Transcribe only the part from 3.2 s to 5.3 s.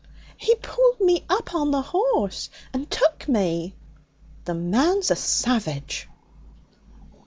me.' 'The man's a